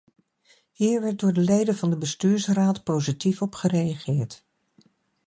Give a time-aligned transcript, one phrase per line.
[0.71, 4.43] Hier werd door de leden van de bestuursraad positief op gereageerd.